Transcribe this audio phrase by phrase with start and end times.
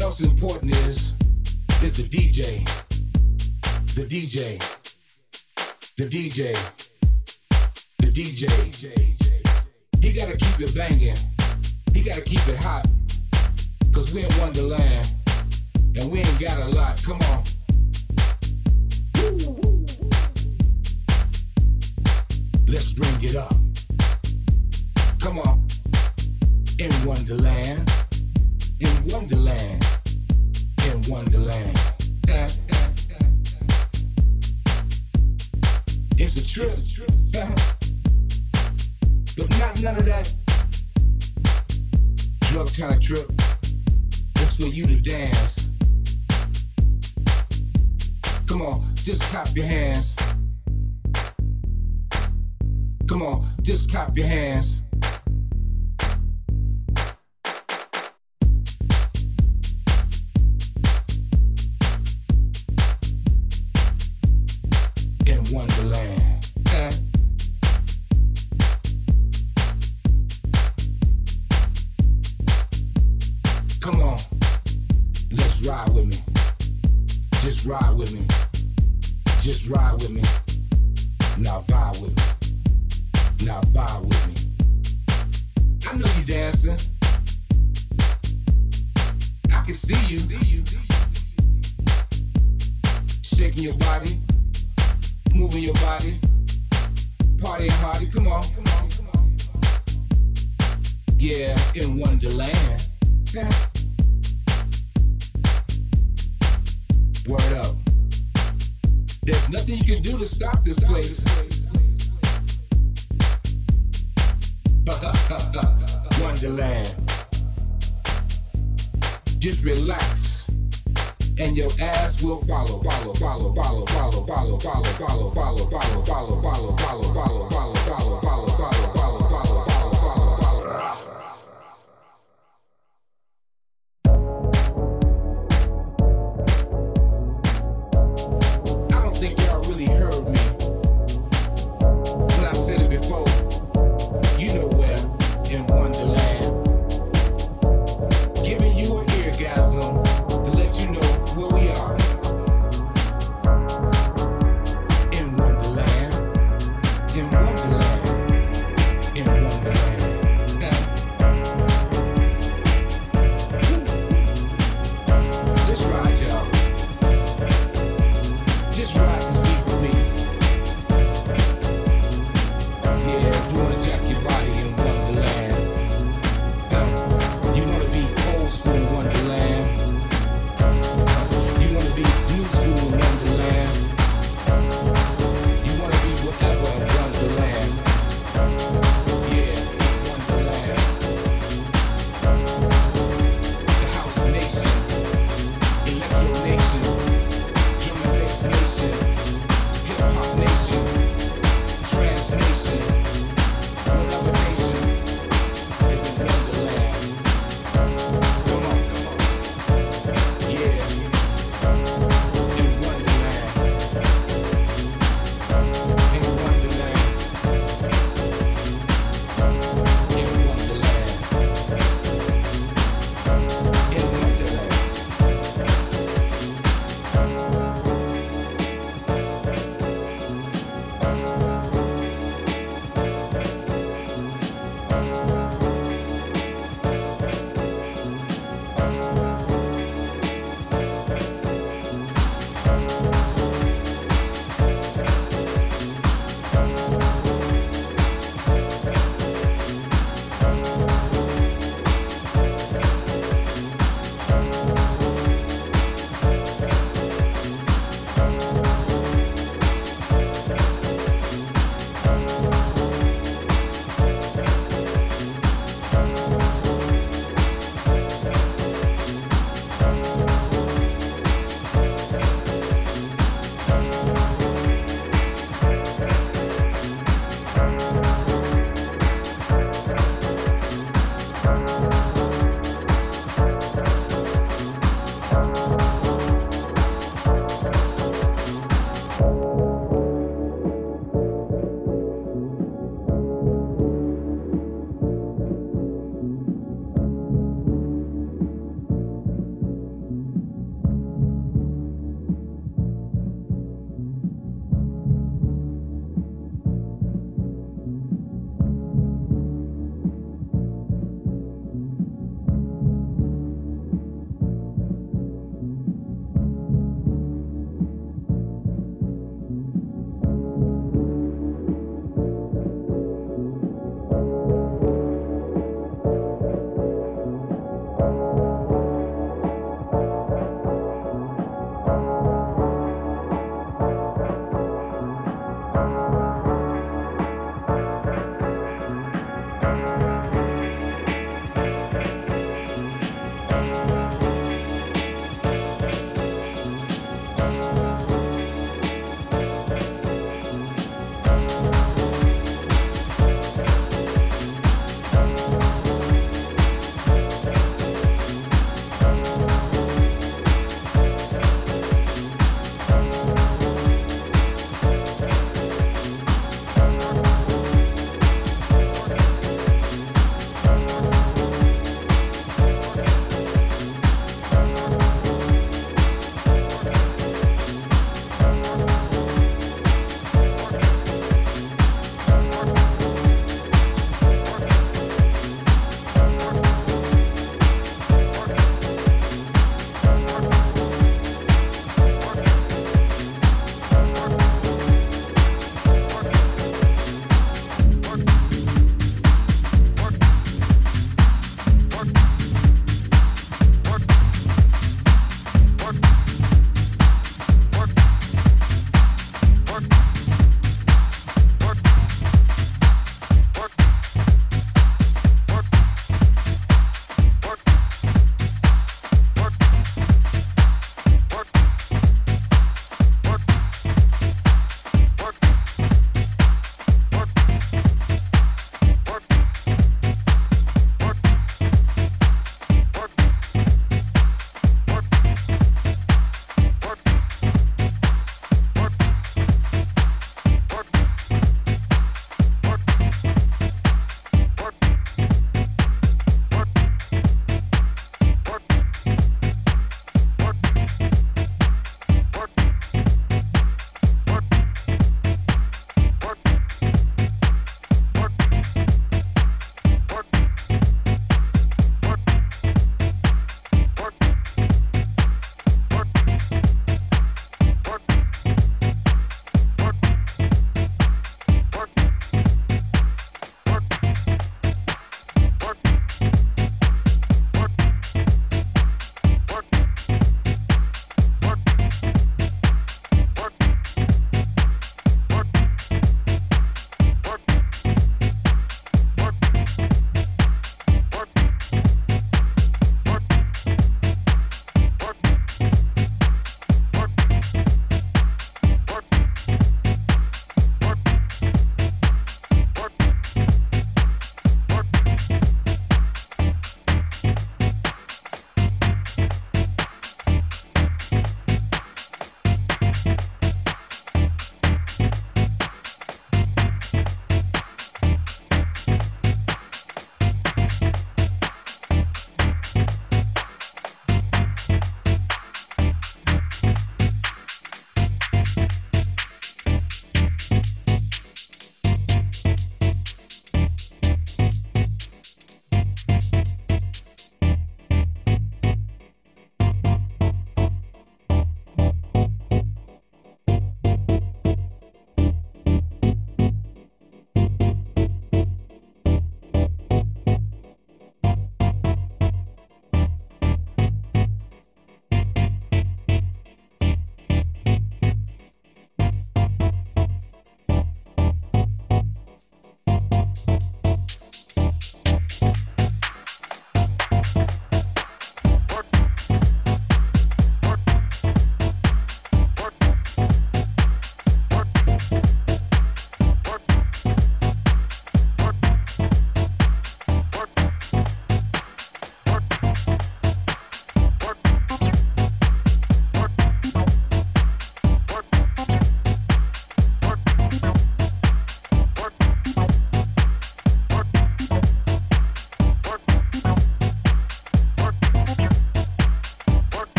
[0.00, 1.12] what else important is
[1.82, 2.64] is the DJ.
[3.94, 4.58] The DJ.
[5.98, 6.54] The DJ.
[7.98, 8.74] The DJ.
[10.00, 11.16] He gotta keep it banging.
[11.92, 12.86] He gotta keep it hot.
[13.92, 15.06] Cause we in Wonderland.
[15.94, 17.02] And we ain't got a lot.
[17.04, 17.42] Come on.
[22.66, 23.54] Let's bring it up.
[25.20, 25.66] Come on.
[26.78, 27.90] In Wonderland.
[28.80, 29.89] In Wonderland
[30.90, 31.78] in Wonderland.
[36.16, 36.72] It's a trip,
[39.36, 40.32] but not none of that
[42.40, 43.30] drug kind of trip.
[44.36, 45.70] It's for you to dance.
[48.46, 50.16] Come on, just clap your hands.
[53.08, 54.79] Come on, just clap your hands.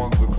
[0.00, 0.29] ones with